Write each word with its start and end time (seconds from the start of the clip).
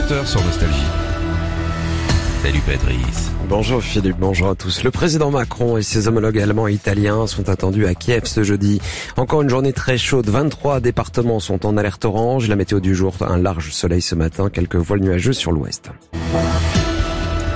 7h 0.00 0.26
sur 0.26 0.42
Nostalgie. 0.42 0.76
Salut 2.42 2.62
Patrice. 2.64 3.30
Bonjour 3.50 3.82
Philippe, 3.82 4.16
bonjour 4.18 4.48
à 4.48 4.54
tous. 4.54 4.82
Le 4.82 4.90
président 4.90 5.30
Macron 5.30 5.76
et 5.76 5.82
ses 5.82 6.08
homologues 6.08 6.38
allemands 6.38 6.68
et 6.68 6.72
italiens 6.72 7.26
sont 7.26 7.50
attendus 7.50 7.84
à 7.84 7.94
Kiev 7.94 8.24
ce 8.24 8.42
jeudi. 8.42 8.80
Encore 9.18 9.42
une 9.42 9.50
journée 9.50 9.74
très 9.74 9.98
chaude, 9.98 10.30
23 10.30 10.80
départements 10.80 11.38
sont 11.38 11.66
en 11.66 11.76
alerte 11.76 12.06
orange. 12.06 12.48
La 12.48 12.56
météo 12.56 12.80
du 12.80 12.94
jour, 12.94 13.14
un 13.20 13.36
large 13.36 13.72
soleil 13.72 14.00
ce 14.00 14.14
matin, 14.14 14.48
quelques 14.48 14.76
voiles 14.76 15.00
nuageux 15.00 15.34
sur 15.34 15.52
l'ouest. 15.52 15.90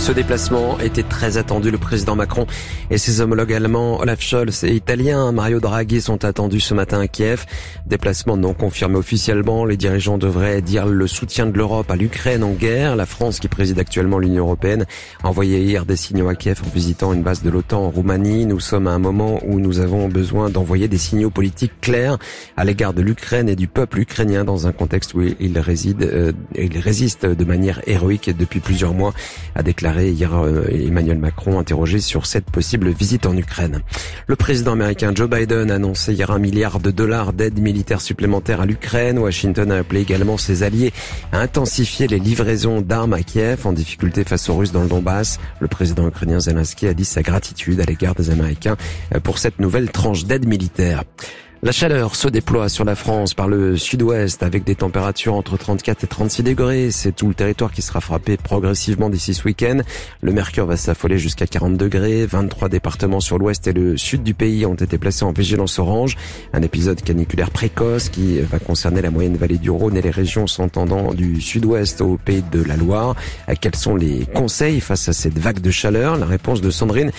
Ce 0.00 0.12
déplacement 0.12 0.80
était 0.80 1.02
très 1.02 1.36
attendu. 1.36 1.70
Le 1.70 1.76
président 1.76 2.16
Macron 2.16 2.46
et 2.90 2.96
ses 2.96 3.20
homologues 3.20 3.52
allemands 3.52 4.00
Olaf 4.00 4.22
Scholz 4.22 4.64
et 4.64 4.74
italiens 4.74 5.30
Mario 5.30 5.60
Draghi 5.60 6.00
sont 6.00 6.24
attendus 6.24 6.60
ce 6.60 6.72
matin 6.72 7.00
à 7.00 7.06
Kiev. 7.06 7.44
Déplacement 7.84 8.38
non 8.38 8.54
confirmé 8.54 8.96
officiellement. 8.96 9.66
Les 9.66 9.76
dirigeants 9.76 10.16
devraient 10.16 10.62
dire 10.62 10.86
le 10.86 11.06
soutien 11.06 11.44
de 11.44 11.56
l'Europe 11.56 11.90
à 11.90 11.96
l'Ukraine 11.96 12.42
en 12.42 12.52
guerre. 12.52 12.96
La 12.96 13.04
France, 13.04 13.40
qui 13.40 13.48
préside 13.48 13.78
actuellement 13.78 14.18
l'Union 14.18 14.44
européenne, 14.44 14.86
a 15.22 15.28
envoyé 15.28 15.60
hier 15.60 15.84
des 15.84 15.96
signaux 15.96 16.30
à 16.30 16.34
Kiev 16.34 16.62
en 16.66 16.70
visitant 16.70 17.12
une 17.12 17.22
base 17.22 17.42
de 17.42 17.50
l'OTAN 17.50 17.84
en 17.84 17.90
Roumanie. 17.90 18.46
Nous 18.46 18.58
sommes 18.58 18.86
à 18.86 18.92
un 18.92 18.98
moment 18.98 19.38
où 19.44 19.60
nous 19.60 19.80
avons 19.80 20.08
besoin 20.08 20.48
d'envoyer 20.48 20.88
des 20.88 20.98
signaux 20.98 21.30
politiques 21.30 21.78
clairs 21.82 22.16
à 22.56 22.64
l'égard 22.64 22.94
de 22.94 23.02
l'Ukraine 23.02 23.50
et 23.50 23.56
du 23.56 23.68
peuple 23.68 24.00
ukrainien 24.00 24.44
dans 24.44 24.66
un 24.66 24.72
contexte 24.72 25.12
où 25.12 25.20
il 25.20 25.58
réside, 25.58 26.02
euh, 26.02 26.32
il 26.56 26.78
résiste 26.78 27.26
de 27.26 27.44
manière 27.44 27.82
héroïque 27.86 28.34
depuis 28.34 28.60
plusieurs 28.60 28.94
mois, 28.94 29.12
a 29.54 29.62
déclaré 29.62 29.89
hier 29.98 30.34
euh, 30.34 30.64
Emmanuel 30.70 31.18
Macron 31.18 31.58
interrogé 31.58 32.00
sur 32.00 32.26
cette 32.26 32.50
possible 32.50 32.90
visite 32.90 33.26
en 33.26 33.36
Ukraine. 33.36 33.80
Le 34.26 34.36
président 34.36 34.72
américain 34.72 35.12
Joe 35.14 35.28
Biden 35.28 35.70
a 35.70 35.74
annoncé 35.74 36.12
hier 36.12 36.30
un 36.30 36.38
milliard 36.38 36.80
de 36.80 36.90
dollars 36.90 37.32
d'aide 37.32 37.58
militaire 37.60 38.00
supplémentaire 38.00 38.60
à 38.60 38.66
l'Ukraine. 38.66 39.18
Washington 39.18 39.72
a 39.72 39.78
appelé 39.78 40.00
également 40.00 40.36
ses 40.36 40.62
alliés 40.62 40.92
à 41.32 41.40
intensifier 41.40 42.06
les 42.06 42.18
livraisons 42.18 42.80
d'armes 42.80 43.14
à 43.14 43.22
Kiev 43.22 43.66
en 43.66 43.72
difficulté 43.72 44.24
face 44.24 44.48
aux 44.48 44.56
Russes 44.56 44.72
dans 44.72 44.82
le 44.82 44.88
Donbass. 44.88 45.38
Le 45.60 45.68
président 45.68 46.06
ukrainien 46.06 46.40
Zelensky 46.40 46.86
a 46.86 46.94
dit 46.94 47.04
sa 47.04 47.22
gratitude 47.22 47.80
à 47.80 47.84
l'égard 47.84 48.14
des 48.14 48.30
Américains 48.30 48.76
euh, 49.14 49.20
pour 49.20 49.38
cette 49.38 49.58
nouvelle 49.58 49.90
tranche 49.90 50.24
d'aide 50.24 50.46
militaire. 50.46 51.04
La 51.62 51.72
chaleur 51.72 52.16
se 52.16 52.26
déploie 52.26 52.70
sur 52.70 52.86
la 52.86 52.94
France 52.94 53.34
par 53.34 53.46
le 53.46 53.76
sud-ouest 53.76 54.42
avec 54.42 54.64
des 54.64 54.74
températures 54.74 55.34
entre 55.34 55.58
34 55.58 56.04
et 56.04 56.06
36 56.06 56.42
degrés. 56.42 56.90
C'est 56.90 57.12
tout 57.12 57.28
le 57.28 57.34
territoire 57.34 57.70
qui 57.70 57.82
sera 57.82 58.00
frappé 58.00 58.38
progressivement 58.38 59.10
d'ici 59.10 59.34
ce 59.34 59.44
week-end. 59.44 59.80
Le 60.22 60.32
mercure 60.32 60.64
va 60.64 60.78
s'affoler 60.78 61.18
jusqu'à 61.18 61.46
40 61.46 61.76
degrés. 61.76 62.24
23 62.24 62.70
départements 62.70 63.20
sur 63.20 63.36
l'ouest 63.36 63.66
et 63.66 63.74
le 63.74 63.98
sud 63.98 64.22
du 64.22 64.32
pays 64.32 64.64
ont 64.64 64.74
été 64.74 64.96
placés 64.96 65.26
en 65.26 65.32
vigilance 65.32 65.78
orange. 65.78 66.16
Un 66.54 66.62
épisode 66.62 67.02
caniculaire 67.02 67.50
précoce 67.50 68.08
qui 68.08 68.40
va 68.40 68.58
concerner 68.58 69.02
la 69.02 69.10
moyenne 69.10 69.36
vallée 69.36 69.58
du 69.58 69.68
Rhône 69.68 69.98
et 69.98 70.02
les 70.02 70.10
régions 70.10 70.46
s'entendant 70.46 71.12
du 71.12 71.42
sud-ouest 71.42 72.00
au 72.00 72.16
pays 72.16 72.42
de 72.50 72.62
la 72.62 72.78
Loire. 72.78 73.16
Quels 73.60 73.76
sont 73.76 73.96
les 73.96 74.24
conseils 74.34 74.80
face 74.80 75.10
à 75.10 75.12
cette 75.12 75.38
vague 75.38 75.60
de 75.60 75.70
chaleur? 75.70 76.16
La 76.16 76.24
réponse 76.24 76.62
de 76.62 76.70
Sandrine 76.70 77.12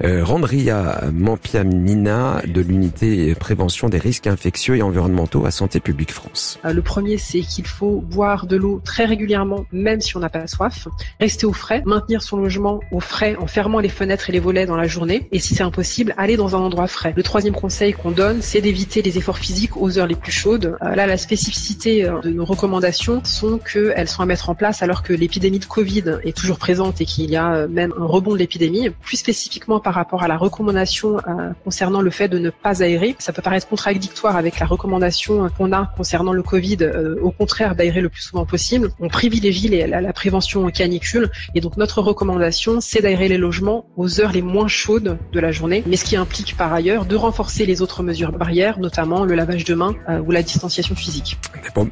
Randria 0.00 1.02
Mampiamina 1.12 2.42
de 2.46 2.60
l'unité 2.60 3.34
prévention 3.34 3.88
des 3.88 3.98
risques 3.98 4.26
infectieux 4.26 4.76
et 4.76 4.82
environnementaux 4.82 5.44
à 5.46 5.50
Santé 5.50 5.80
publique 5.80 6.12
France. 6.12 6.58
Euh, 6.64 6.72
le 6.72 6.82
premier, 6.82 7.18
c'est 7.18 7.40
qu'il 7.40 7.66
faut 7.66 8.00
boire 8.00 8.46
de 8.46 8.56
l'eau 8.56 8.80
très 8.84 9.04
régulièrement, 9.04 9.64
même 9.72 10.00
si 10.00 10.16
on 10.16 10.20
n'a 10.20 10.28
pas 10.28 10.46
soif. 10.46 10.88
Rester 11.20 11.46
au 11.46 11.52
frais, 11.52 11.82
maintenir 11.86 12.22
son 12.22 12.36
logement 12.36 12.80
au 12.92 13.00
frais 13.00 13.36
en 13.40 13.46
fermant 13.46 13.80
les 13.80 13.88
fenêtres 13.88 14.30
et 14.30 14.32
les 14.32 14.40
volets 14.40 14.66
dans 14.66 14.76
la 14.76 14.86
journée. 14.86 15.28
Et 15.32 15.38
si 15.38 15.54
c'est 15.54 15.62
impossible, 15.62 16.14
aller 16.16 16.36
dans 16.36 16.56
un 16.56 16.60
endroit 16.60 16.86
frais. 16.86 17.14
Le 17.16 17.22
troisième 17.22 17.54
conseil 17.54 17.92
qu'on 17.92 18.10
donne, 18.10 18.42
c'est 18.42 18.60
d'éviter 18.60 19.02
les 19.02 19.18
efforts 19.18 19.38
physiques 19.38 19.76
aux 19.76 19.98
heures 19.98 20.06
les 20.06 20.14
plus 20.14 20.32
chaudes. 20.32 20.76
Euh, 20.82 20.94
là, 20.94 21.06
la 21.06 21.16
spécificité 21.16 22.04
euh, 22.04 22.20
de 22.20 22.30
nos 22.30 22.44
recommandations 22.44 23.22
sont 23.24 23.58
qu'elles 23.58 24.08
sont 24.08 24.22
à 24.22 24.26
mettre 24.26 24.50
en 24.50 24.54
place 24.54 24.82
alors 24.82 25.02
que 25.02 25.12
l'épidémie 25.12 25.58
de 25.58 25.64
Covid 25.64 26.18
est 26.22 26.36
toujours 26.36 26.58
présente 26.58 27.00
et 27.00 27.04
qu'il 27.04 27.30
y 27.30 27.36
a 27.36 27.66
même 27.66 27.92
un 27.98 28.04
rebond 28.04 28.32
de 28.32 28.38
l'épidémie. 28.38 28.90
Plus 29.02 29.16
spécifiquement 29.16 29.80
par 29.88 29.94
rapport 29.94 30.22
à 30.22 30.28
la 30.28 30.36
recommandation 30.36 31.16
euh, 31.16 31.52
concernant 31.64 32.02
le 32.02 32.10
fait 32.10 32.28
de 32.28 32.38
ne 32.38 32.50
pas 32.50 32.82
aérer. 32.82 33.16
Ça 33.20 33.32
peut 33.32 33.40
paraître 33.40 33.66
contradictoire 33.66 34.36
avec 34.36 34.60
la 34.60 34.66
recommandation 34.66 35.48
qu'on 35.56 35.72
a 35.72 35.90
concernant 35.96 36.34
le 36.34 36.42
Covid, 36.42 36.76
euh, 36.82 37.16
au 37.22 37.30
contraire 37.30 37.74
d'aérer 37.74 38.02
le 38.02 38.10
plus 38.10 38.20
souvent 38.20 38.44
possible. 38.44 38.90
On 39.00 39.08
privilégie 39.08 39.68
la, 39.68 40.02
la, 40.02 40.12
prévention 40.12 40.68
canicule 40.68 41.30
et 41.54 41.62
donc 41.62 41.78
notre 41.78 42.02
recommandation, 42.02 42.82
c'est 42.82 43.00
d'aérer 43.00 43.28
les 43.28 43.38
logements 43.38 43.86
aux 43.96 44.20
heures 44.20 44.32
les 44.32 44.42
moins 44.42 44.68
chaudes 44.68 45.16
de 45.32 45.40
la 45.40 45.52
journée, 45.52 45.82
mais 45.86 45.96
ce 45.96 46.04
qui 46.04 46.16
implique 46.16 46.54
par 46.54 46.70
ailleurs 46.74 47.06
de 47.06 47.16
renforcer 47.16 47.64
les 47.64 47.80
autres 47.80 48.02
mesures 48.02 48.32
barrières, 48.32 48.78
notamment 48.78 49.24
le 49.24 49.34
lavage 49.36 49.64
de 49.64 49.74
mains 49.74 49.94
euh, 50.10 50.20
ou 50.20 50.32
la 50.32 50.42
distanciation 50.42 50.96
physique. 50.96 51.38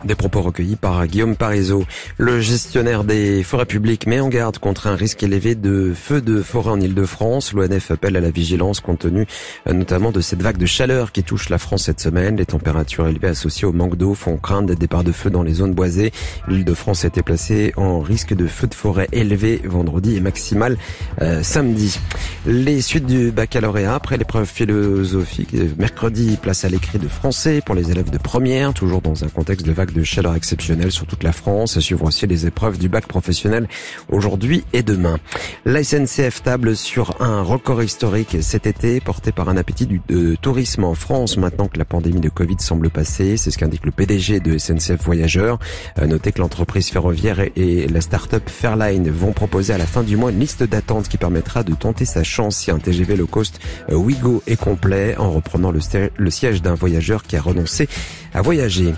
Des, 0.05 0.15
propos 0.15 0.43
recueillis 0.43 0.77
par 0.77 1.07
Guillaume 1.07 1.35
Parizeau. 1.35 1.87
Le 2.19 2.43
gestionnaire 2.43 3.05
des 3.05 3.43
forêts 3.43 3.65
publiques 3.65 4.07
met 4.07 4.21
en 4.21 4.29
garde 4.29 4.59
contre 4.59 4.87
un 4.87 4.97
risque 4.97 5.23
élevé 5.23 5.55
de 5.55 5.95
feux 5.95 6.21
de 6.21 6.43
forêt 6.43 6.73
en 6.73 6.81
Ile-de-France. 6.81 7.55
L'ONF 7.55 7.86
appelle 7.91 8.17
à 8.17 8.21
la 8.21 8.31
vigilance 8.31 8.81
compte 8.81 9.01
tenu 9.01 9.27
euh, 9.69 9.73
notamment 9.73 10.13
de 10.13 10.21
cette 10.21 10.43
vague 10.43 10.57
de 10.57 10.67
chaleur 10.67 11.13
qui 11.13 11.23
touche 11.23 11.49
la 11.49 11.59
France 11.59 11.85
cette 11.85 12.01
semaine. 12.01 12.37
Les 12.37 12.47
températures 12.47 13.07
élevées 13.07 13.29
associées 13.29 13.67
au 13.67 13.73
manque 13.73 13.97
d'eau 13.97 14.15
font 14.15 14.37
craindre 14.37 14.69
des 14.69 14.77
départs 14.77 15.05
de 15.05 15.13
feu 15.13 15.31
dans 15.31 15.43
les 15.43 15.55
zones 15.55 15.75
boisées. 15.75 16.13
L'île 16.49 16.65
de 16.65 16.75
France 16.75 17.05
été 17.05 17.23
placée 17.23 17.73
en 17.77 18.01
risque 18.01 18.35
de 18.35 18.47
feu 18.47 18.67
de 18.67 18.75
forêt 18.75 19.09
élevé 19.13 19.63
vendredi 19.65 20.17
et 20.17 20.21
maximal 20.21 20.77
euh, 21.23 21.43
samedi. 21.43 21.99
Les 22.47 22.81
suites 22.81 23.07
du 23.07 23.31
baccalauréat 23.31 23.95
après 23.95 24.17
l'épreuve 24.17 24.47
philosophique 24.47 25.55
euh, 25.55 25.69
mercredi 25.79 26.37
place 26.41 26.65
à 26.65 26.69
l'écrit 26.69 26.99
de 26.99 27.09
français 27.09 27.61
pour 27.65 27.75
les 27.75 27.91
élèves 27.91 28.11
de 28.11 28.19
première, 28.19 28.73
toujours 28.73 29.01
dans 29.01 29.25
un 29.25 29.29
contexte 29.29 29.67
de 29.67 29.73
vague 29.73 29.93
de 29.93 30.03
chaleur 30.03 30.35
exceptionnelle 30.35 30.93
sur 30.93 31.07
toute 31.07 31.23
la 31.23 31.33
France. 31.33 31.77
À 31.77 31.81
suivre 31.81 32.05
aussi 32.05 32.27
les 32.27 32.47
épreuves 32.47 32.79
du 32.79 32.89
bac 32.89 33.07
professionnel 33.07 33.69
aujourd'hui 34.09 34.65
et 34.73 34.83
demain. 34.83 35.19
La 35.65 35.83
SNCF 35.83 36.43
table 36.43 36.77
sur 36.77 37.21
un 37.21 37.43
record 37.43 37.76
historique 37.85 38.39
cet 38.41 38.67
été, 38.67 39.01
porté 39.01 39.33
par 39.33 39.49
un 39.49 39.57
appétit 39.57 39.87
du 39.87 40.01
tourisme 40.41 40.85
en 40.85 40.95
France 40.95 41.37
maintenant 41.37 41.69
que 41.69 41.79
la 41.79 41.85
pandémie 41.85 42.21
de 42.21 42.29
Covid 42.29 42.57
semble 42.61 42.91
passer. 42.91 43.37
C'est 43.37 43.51
ce 43.51 43.59
qu'indique 43.59 43.85
le 43.85 43.91
PDG 43.91 44.41
de 44.41 44.59
SNCF 44.59 45.03
Voyageurs. 45.05 45.59
Euh, 45.99 46.07
notez 46.07 46.33
que 46.33 46.41
l'entreprise 46.41 46.89
ferroviaire 46.89 47.41
et, 47.41 47.87
la 47.89 48.01
start-up 48.01 48.49
Fairline 48.49 49.11
vont 49.11 49.33
proposer 49.33 49.73
à 49.73 49.79
la 49.79 49.87
fin 49.87 50.03
du 50.03 50.17
mois 50.17 50.31
une 50.31 50.41
liste 50.41 50.63
d'attente 50.63 51.09
qui 51.09 51.19
permettra 51.19 51.63
de 51.63 51.75
tenter 51.75 52.05
sa 52.05 52.25
chance 52.25 52.57
si 52.57 52.71
un 52.71 52.79
TGV 52.79 53.17
low 53.17 53.27
cost 53.27 53.61
euh, 53.91 53.95
Wigo 53.95 54.43
est 54.47 54.57
complet 54.57 55.17
en 55.17 55.31
reprenant 55.31 55.73
le 55.73 56.31
siège 56.31 56.63
d'un 56.63 56.75
voyageur 56.75 57.23
qui 57.23 57.37
a 57.37 57.41
renoncé 57.41 57.89
à 58.35 58.43
voyager. 58.43 58.93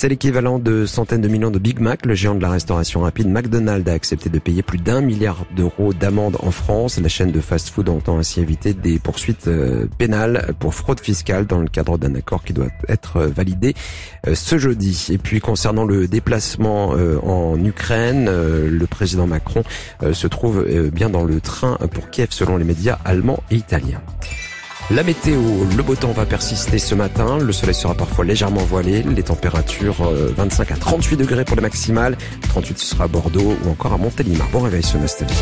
C'est 0.00 0.08
l'équivalent 0.08 0.58
de 0.58 0.86
centaines 0.86 1.20
de 1.20 1.28
millions 1.28 1.50
de 1.50 1.58
Big 1.58 1.78
Mac. 1.78 2.06
Le 2.06 2.14
géant 2.14 2.34
de 2.34 2.40
la 2.40 2.48
restauration 2.48 3.02
rapide 3.02 3.28
McDonald's 3.28 3.86
a 3.86 3.92
accepté 3.92 4.30
de 4.30 4.38
payer 4.38 4.62
plus 4.62 4.78
d'un 4.78 5.02
milliard 5.02 5.44
d'euros 5.54 5.92
d'amende 5.92 6.38
en 6.40 6.50
France. 6.50 6.98
La 6.98 7.10
chaîne 7.10 7.32
de 7.32 7.40
fast-food 7.42 7.86
entend 7.90 8.16
ainsi 8.16 8.40
éviter 8.40 8.72
des 8.72 8.98
poursuites 8.98 9.46
euh, 9.46 9.88
pénales 9.98 10.54
pour 10.58 10.72
fraude 10.72 11.00
fiscale 11.00 11.46
dans 11.46 11.58
le 11.58 11.68
cadre 11.68 11.98
d'un 11.98 12.14
accord 12.14 12.42
qui 12.44 12.54
doit 12.54 12.68
être 12.88 13.18
euh, 13.18 13.26
validé 13.26 13.74
euh, 14.26 14.34
ce 14.34 14.56
jeudi. 14.56 15.08
Et 15.10 15.18
puis 15.18 15.38
concernant 15.38 15.84
le 15.84 16.08
déplacement 16.08 16.94
en 17.22 17.62
Ukraine, 17.62 18.24
le 18.24 18.86
président 18.86 19.26
Macron 19.26 19.64
se 20.12 20.26
trouve 20.26 20.64
bien 20.90 21.10
dans 21.10 21.24
le 21.24 21.42
train 21.42 21.76
pour 21.92 22.08
Kiev 22.08 22.28
selon 22.30 22.56
les 22.56 22.64
médias 22.64 22.98
allemands 23.04 23.42
et 23.50 23.56
italiens. 23.56 24.00
La 24.92 25.04
météo, 25.04 25.40
le 25.76 25.82
beau 25.84 25.94
temps 25.94 26.10
va 26.10 26.26
persister 26.26 26.80
ce 26.80 26.96
matin. 26.96 27.38
Le 27.38 27.52
soleil 27.52 27.76
sera 27.76 27.94
parfois 27.94 28.24
légèrement 28.24 28.64
voilé. 28.64 29.04
Les 29.04 29.22
températures 29.22 30.02
25 30.36 30.68
euh, 30.68 30.74
à 30.74 30.76
38 30.76 31.16
degrés 31.16 31.44
pour 31.44 31.54
les 31.54 31.62
maximales. 31.62 32.16
38 32.48 32.78
ce 32.78 32.86
sera 32.86 33.04
à 33.04 33.08
Bordeaux 33.08 33.56
ou 33.64 33.70
encore 33.70 33.92
à 33.92 33.98
Montélimar. 33.98 34.48
Bon 34.50 34.60
réveil 34.60 34.82
sur 34.82 34.98
Nostalgie. 34.98 35.34